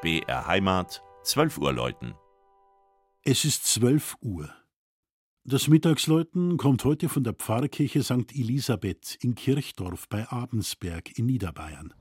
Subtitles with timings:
[0.00, 2.14] BR Heimat, 12 Uhr läuten.
[3.24, 4.48] Es ist 12 Uhr.
[5.42, 8.32] Das Mittagsläuten kommt heute von der Pfarrkirche St.
[8.32, 11.94] Elisabeth in Kirchdorf bei Abensberg in Niederbayern.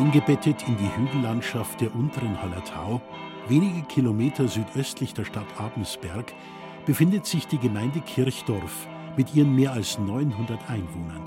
[0.00, 3.02] Eingebettet in die Hügellandschaft der unteren Hallertau,
[3.48, 6.32] wenige Kilometer südöstlich der Stadt Abensberg,
[6.86, 11.22] befindet sich die Gemeinde Kirchdorf mit ihren mehr als 900 Einwohnern.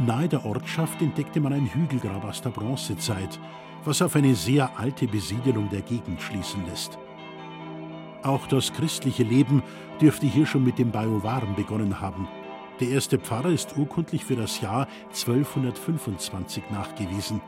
[0.00, 3.38] Nahe der Ortschaft entdeckte man ein Hügelgrab aus der Bronzezeit,
[3.84, 6.98] was auf eine sehr alte Besiedelung der Gegend schließen lässt.
[8.24, 9.62] Auch das christliche Leben
[10.00, 12.26] dürfte hier schon mit dem Bajuwaren begonnen haben–
[12.80, 17.40] der erste Pfarrer ist urkundlich für das Jahr 1225 nachgewiesen.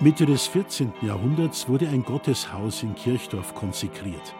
[0.00, 0.92] Mitte des 14.
[1.02, 4.34] Jahrhunderts wurde ein Gotteshaus in Kirchdorf konsekriert.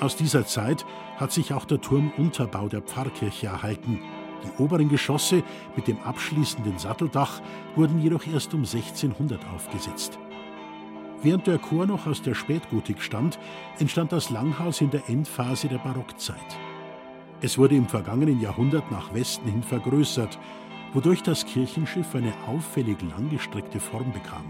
[0.00, 0.84] Aus dieser Zeit
[1.16, 4.00] hat sich auch der Turmunterbau der Pfarrkirche erhalten.
[4.44, 5.42] Die oberen Geschosse
[5.74, 7.40] mit dem abschließenden Satteldach
[7.74, 10.18] wurden jedoch erst um 1600 aufgesetzt.
[11.22, 13.38] Während der Chor noch aus der Spätgotik stammt,
[13.78, 16.36] entstand das Langhaus in der Endphase der Barockzeit.
[17.42, 20.38] Es wurde im vergangenen Jahrhundert nach Westen hin vergrößert,
[20.94, 24.44] wodurch das Kirchenschiff eine auffällig langgestreckte Form bekam.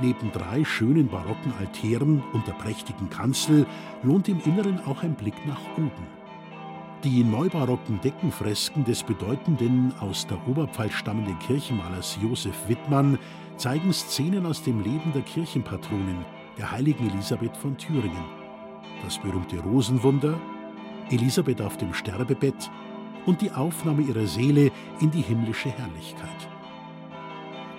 [0.00, 3.66] Neben drei schönen barocken Altären und der prächtigen Kanzel
[4.02, 6.20] lohnt im Inneren auch ein Blick nach oben.
[7.04, 13.18] Die neubarocken Deckenfresken des bedeutenden aus der Oberpfalz stammenden Kirchenmalers Josef Wittmann
[13.56, 16.24] zeigen Szenen aus dem Leben der Kirchenpatronin,
[16.58, 18.24] der heiligen Elisabeth von Thüringen.
[19.02, 20.38] Das berühmte Rosenwunder,
[21.10, 22.70] Elisabeth auf dem Sterbebett
[23.26, 26.48] und die Aufnahme ihrer Seele in die himmlische Herrlichkeit.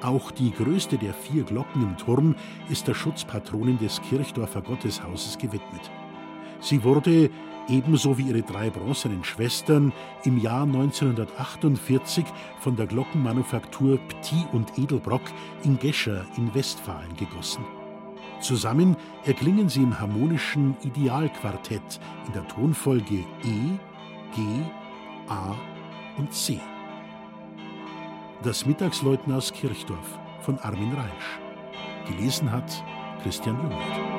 [0.02, 2.36] Auch die größte der vier Glocken im Turm
[2.70, 5.92] ist der Schutzpatronin des Kirchdorfer Gotteshauses gewidmet.
[6.60, 7.30] Sie wurde,
[7.70, 9.94] ebenso wie ihre drei bronzenen Schwestern,
[10.24, 12.26] im Jahr 1948
[12.60, 15.24] von der Glockenmanufaktur Pti und Edelbrock
[15.64, 17.64] in Gescher in Westfalen gegossen.
[18.42, 23.78] Zusammen erklingen sie im harmonischen Idealquartett in der Tonfolge E,
[24.36, 24.42] G,
[25.30, 25.56] A
[26.18, 26.60] und C.
[28.42, 31.40] Das Mittagsläuten aus Kirchdorf von Armin Reisch.
[32.08, 32.84] Gelesen hat
[33.22, 34.12] Christian Jungert.